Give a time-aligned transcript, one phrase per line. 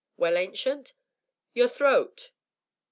[0.17, 0.93] "Well, Ancient?"
[1.53, 2.31] "Your throat